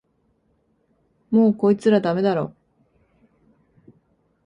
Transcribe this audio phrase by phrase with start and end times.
[1.29, 2.55] もうこいつらダメだろ